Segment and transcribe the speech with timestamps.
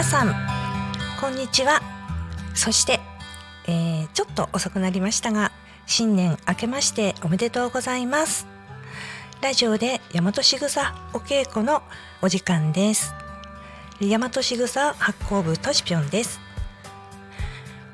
[0.00, 0.34] 皆さん
[1.20, 1.82] こんにちは。
[2.54, 3.00] そして、
[3.66, 5.52] えーちょっと遅くなりましたが
[5.86, 8.46] 新年明けましておめでとうございます。
[9.42, 11.82] ラジオで大和しぐさお稽古の
[12.22, 13.12] お時間です。
[14.00, 16.40] 大和しぐさ発行部としぴょんです。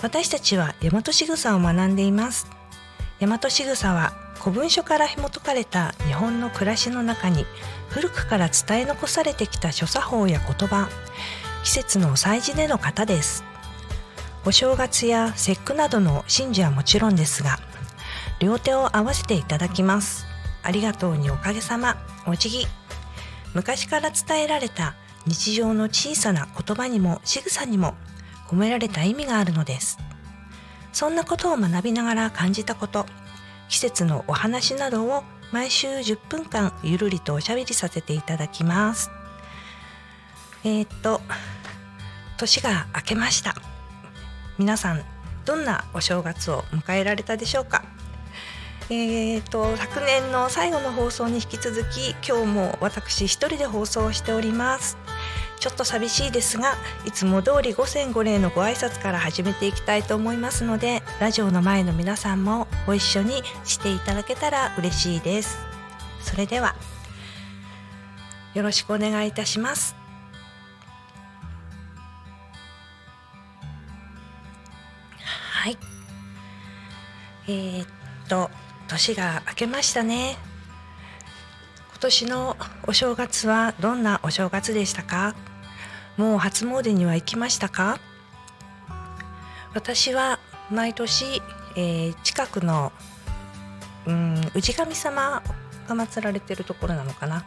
[0.00, 2.46] 私たちは大和しぐさを学んでいます。
[3.18, 7.44] 大和しぐさは古文書から紐解かれた日本の暮らしの中に
[7.88, 10.88] 古くから伝え残されてきた所作法や言葉。
[11.66, 13.42] 季節の祭事での方です。
[14.44, 17.58] お正月や節句などの神事はもちろんですが
[18.38, 20.26] 両手を合わせていただきます。
[20.62, 21.96] ありがとうにおかげさま。
[22.24, 22.66] お辞儀
[23.52, 24.94] 昔から伝えられた
[25.26, 27.94] 日常の小さな言葉にも仕草にも
[28.46, 29.98] 込められた意味があるのです。
[30.92, 33.06] そんなことを学びながら感じたこと
[33.68, 39.10] 季節のお話などを毎週10分間ゆるりとおしゃべりさせていただきます。
[40.62, 41.20] えーっと
[42.36, 43.54] 年が明けました。
[44.58, 45.02] 皆さん
[45.44, 47.84] どんなお正月を迎えられたでしょうか？
[48.88, 54.96] えーと昨年の最後の放送に引き続き今日も私一人で放送しております。
[55.58, 56.74] ちょっと寂しいですが
[57.06, 65.58] いつも通り五千五礼のご挨拶から始めていきたいと思いますのでラジオの前の皆さんもご一緒にしていただけたら嬉しいです。
[66.20, 66.76] それでは
[68.54, 69.96] よろしくお願いいたします。
[77.48, 77.86] えーっ
[78.28, 78.50] と
[78.88, 80.36] 年が明けましたね。
[81.90, 85.34] 今年のお正月はどんなお正月でしたか？
[86.16, 87.98] もう初詣には行きましたか？
[89.74, 90.38] 私は
[90.70, 91.42] 毎年、
[91.76, 92.92] えー近くの
[94.06, 95.42] うん氏神様
[95.88, 97.44] が祀られてるところなのかな。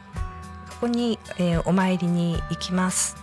[0.72, 3.18] そこに、えーお参りに行きます。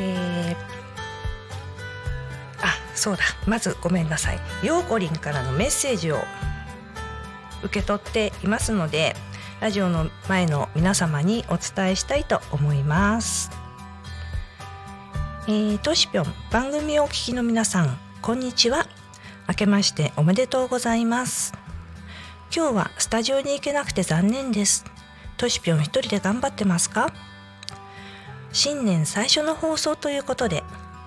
[0.00, 0.73] えー
[2.94, 4.66] そうだまずごめんなさい。
[4.66, 6.18] ようこりんからのメッセージを
[7.62, 9.16] 受け取っていますので
[9.60, 13.50] ラジオの前の皆様にお伝えしたいと思います。
[15.46, 18.86] えー、としぴょん番組をお聞きの皆さんこんにちは。
[19.48, 21.52] 明けましておめでとうございます。
[22.54, 24.84] 今日はスタジオに行けなくて残念です。
[25.36, 27.12] としぴょん一人で頑張ってますか？
[28.52, 30.62] 新年最初の放送ということで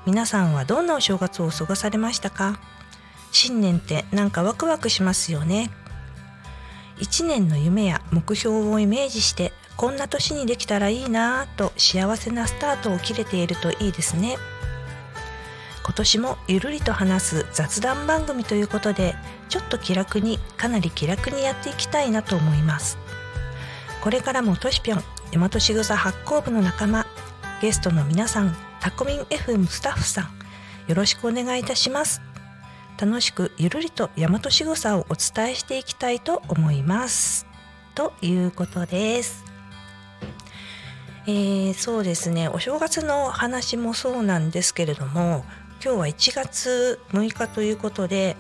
[0.07, 2.57] 皆さんはどんなお正月を過ごされましたか？
[3.33, 5.69] 新年ってなんかワクワクしますよね。
[6.97, 14.37] 一年の夢や目標をイメージしてこんな年にできたらいいなぁと幸せなスタートを切れているといいですね。
[15.83, 19.13] 今年もゆるりと話す雑談番組ということで
[19.49, 22.97] ちょっと気楽にかなり気楽にやっていきたいなと思います。
[24.01, 25.03] これからもとしぴょん
[25.33, 27.05] 大和しぐさ発行部の仲間
[27.59, 30.25] ゲストの皆さんタコミン FM スタッフさん
[30.87, 32.21] よろしくお願いいたします。
[33.01, 37.47] 楽しくゆるりと大和しぐさをお伝えしていきたいと思います。
[37.95, 39.43] ということです。
[41.25, 42.47] えーそうですね。
[42.47, 45.43] お正月の話もそうなんですけれども
[45.83, 48.37] 今日は1月6日ということで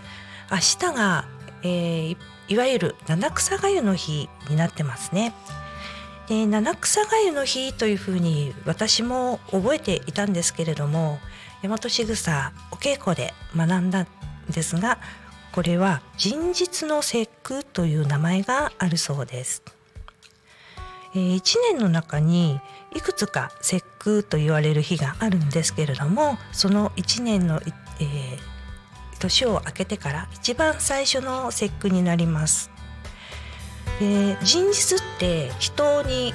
[0.51, 1.25] 明日が、
[1.63, 2.17] えーい
[2.49, 5.33] いわゆる七草がゆの日になってますね。
[6.27, 11.19] で七草がゆの日というふうに私も覚えていたんですけれども
[11.63, 14.07] 大和しぐさお稽古で学んだん
[14.49, 14.99] ですが
[15.53, 19.63] これは人日の節句という名前があるそうです。
[21.15, 22.59] えー一年の中に
[22.93, 27.59] いくつか節句と言われる日があるんですけれどもその一年の、
[27.99, 28.57] えー
[29.19, 32.69] 年を明けてから一番最初の節句になります。
[33.99, 36.33] で人日って人に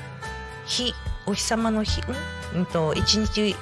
[0.66, 0.94] 日
[1.26, 2.04] お日様の日ん、
[2.56, 3.54] うん、と一日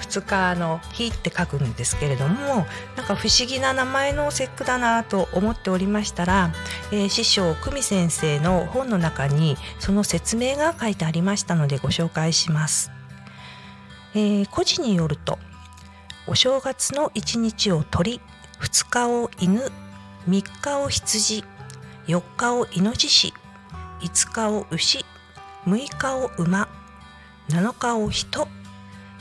[0.00, 2.66] 二日の日って書くんですけれども
[2.96, 6.52] なんか不思議な名前の節句だなと思っておりましたら、
[6.90, 12.90] えー師匠久美先生の本の中にその説明が書いてありましたのでご紹介します。
[14.14, 15.38] えー古事によると
[16.26, 18.20] お正月の1日を鳥
[18.60, 19.60] 2日を犬
[20.28, 21.44] 3日を羊
[22.10, 23.32] 4日をイノシシ
[24.00, 25.04] 5日を牛
[25.64, 26.68] 6日を馬
[27.48, 28.48] 7日を人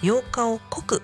[0.02, 1.04] 8日を穀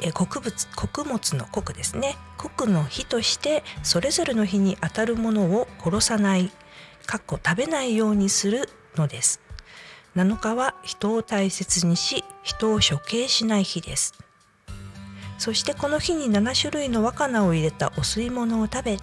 [0.00, 2.16] え穀物穀物の穀ですね。
[2.38, 6.50] 穀の日としてそれぞれの日に当たるものを殺さない
[7.06, 9.40] かっこ食べないようにするのです。
[10.16, 14.14] 7日は人を大切にし人を処刑しない日です。
[15.38, 18.98] そしてこの日に7種類の若菜を入れたお吸い物を食べ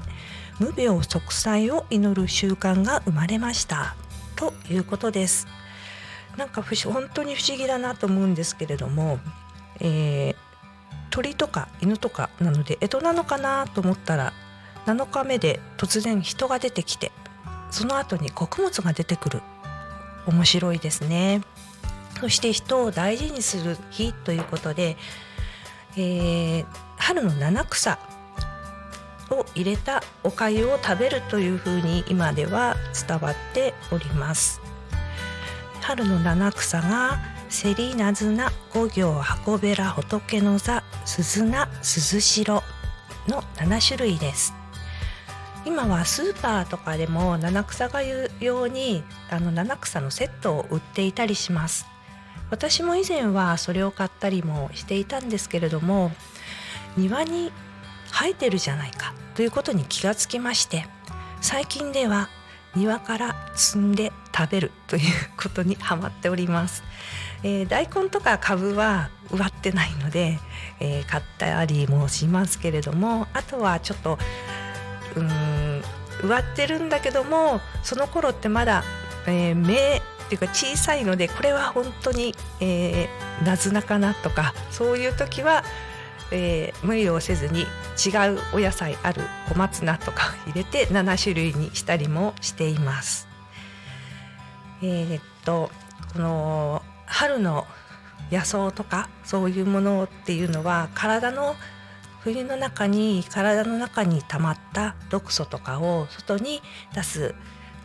[0.60, 3.96] 無病息災を祈る習慣が生まれました。
[4.36, 5.48] ということです。
[6.38, 9.20] なんか不思本当に不思議だなと思うんですけれども、
[9.80, 10.50] えー
[11.12, 14.32] 鳥とか犬とかなので江戸なのかなと思ったら
[14.86, 17.12] 7日目で突然人が出てきて
[17.72, 19.42] その後に穀物が出てくる。
[20.28, 21.42] 面白いですね。
[22.20, 24.98] そして人を大事にする日ということで、
[25.98, 26.66] えー
[26.98, 27.98] 春の七草
[29.40, 32.76] を入れたお粥を食べるというふうに今では
[33.08, 34.62] 伝わっております。
[35.82, 37.20] 春の七草が
[37.50, 42.62] セリナズナ五行箱べら仏の座鈴名鈴代
[43.28, 44.54] の7種類です。
[45.66, 51.86] 今はスーパーとかでも七草がゆ用にあの七草のセットを売っていたりします。
[52.52, 56.12] 私も以前はそれを買ったりもしていたんですけれども
[56.98, 57.52] 庭に
[58.19, 60.86] 生えてるじゃないかということに気がつきまして
[61.39, 62.27] 最近では
[62.75, 65.04] 庭から摘んで食べるという
[65.42, 66.83] ことにハマっております、
[67.44, 70.38] えー大根とか株は植わってないので、
[70.81, 74.19] えー買ったりもしますけれどもあとはちょっと
[75.16, 75.81] うーん
[76.21, 78.83] 植わってるんだけどもその頃ってまだ、
[79.27, 85.63] えー芽っていうか小さいのでこれは本当に、えー、ナズナかなとかそういう時は、
[86.31, 87.64] えー無理をせずに違
[88.34, 93.28] うお野菜ある小松菜とか入れて7種類にしたりもしています。
[94.81, 95.72] えーっと
[96.14, 97.66] この春の
[98.31, 101.56] 野草とかそういうものっていうのは体の
[102.22, 106.62] 冬の中に体の中に溜まった毒素とかを外に
[106.94, 107.36] 出す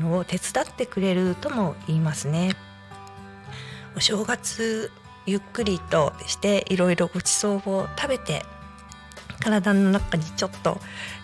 [0.00, 2.56] のを手伝ってくれるとも言いますね。
[3.96, 4.90] お正月
[5.26, 8.44] ゆっくりとしていろいろごちそうを食べて
[9.40, 10.80] 体の中にちょっと、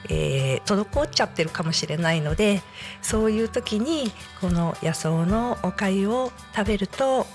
[0.08, 2.62] えー滞っちゃってるかもしれないので
[3.02, 7.26] そういう時にこの野草のお粥を食べると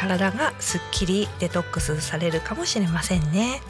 [0.00, 3.60] 体がすっきりデトックスされるかもしれませんね。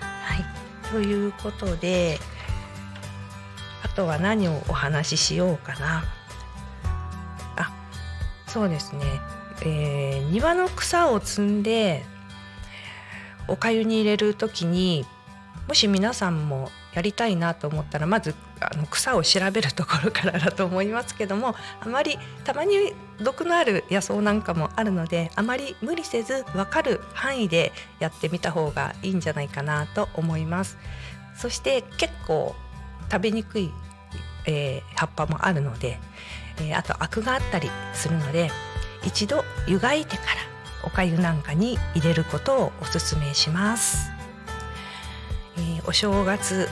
[0.00, 2.18] はい、ということで
[3.84, 6.04] あとは何をお話ししようかな。
[7.56, 7.72] あ
[8.46, 9.04] そうですね、
[9.62, 12.04] えー庭の草を摘んで
[13.48, 15.06] お粥に入れる時に
[15.66, 30.76] もし皆さんもやりたいなと思ったらまずあの草を調べるところからだと思いますけどもあまりたまに毒のある野草なんかもあるのであまり無理せず分かる範囲でやってみた方がいいんじゃないかなと思います。
[31.36, 32.54] そして結構
[33.10, 33.70] 食べにくい、
[34.46, 35.98] えー葉っぱもあるので、
[36.60, 38.50] えーあとアクがあったりするので
[39.04, 40.28] 一度湯がいてから
[40.82, 44.10] お粥なんかに入れることをおすすめします。
[45.56, 46.68] えーお正月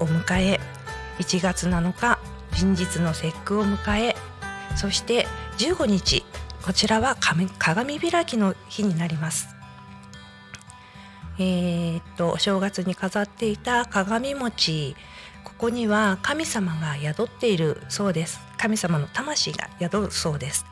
[0.00, 0.60] を迎え
[1.18, 2.18] 1月7日
[2.52, 4.16] 人日の節句を迎え
[4.76, 5.26] そして
[5.58, 6.24] 15日
[6.64, 9.54] こちらは鏡開きの日になります。
[11.38, 14.96] えーっとお正月に飾っていた鏡餅
[15.44, 20.66] ここには神様が宿っているそうです神様の魂が宿るそうです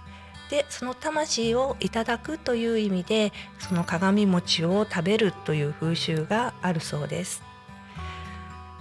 [0.50, 7.42] でその魂をいただくという意味でその鏡餅を食べるという風習があるそうです、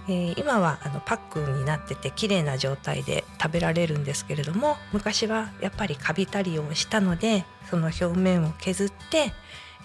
[0.08, 9.32] えー今はあのパックになってて綺麗な状態で食べられるんですけれども昔はやっぱりカビたりをしたのでその表面を削って、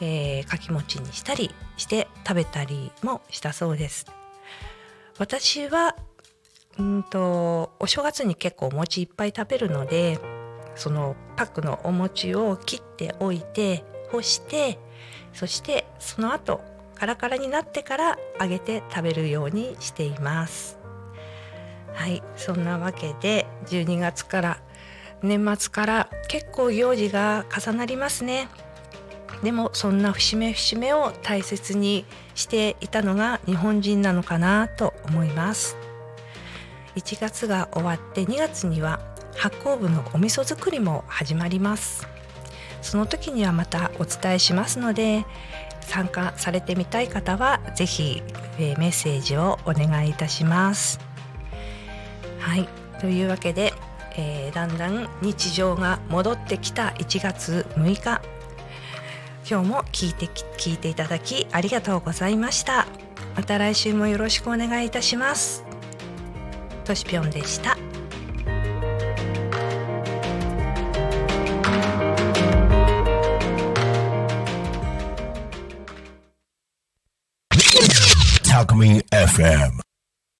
[0.01, 4.06] えーかき餅にしたりして食べたりもしたそうです。
[5.20, 5.96] 私は
[6.77, 10.20] うんとお正月に結構お餅いっぱい食べるので
[10.75, 14.79] そのパックのお餅を切っておいて干して
[15.34, 16.62] そしてその後
[16.96, 20.79] カラカラになってから揚げて食べるようにしています。
[21.94, 24.62] はいそんなわけで12月から
[25.22, 28.48] 年末から結構行事が重なりますね。
[29.44, 35.77] でもそんな節目節目を大切にしていたのが日本人なのかなと思います。
[36.96, 39.00] 1月が終わって2月には
[39.38, 42.08] 発酵部のお味噌作りも始まります。
[42.82, 45.25] その時にはまたお伝えしますので
[45.82, 48.22] 参加されてみたい方はぜひ、
[48.60, 51.00] えーメッセージをお願いいたします。
[52.39, 52.68] はい。
[53.00, 53.74] というわけで、
[54.18, 58.22] えーだんだん日常が戻ってきた1月6日。
[59.48, 60.25] 今日も聞いて
[60.58, 62.88] 聞いていただきありがとうございました。
[63.36, 65.63] また来週もよろしくお願いいたします。
[66.84, 67.75] としぴょんでした。
[79.36, 79.82] FM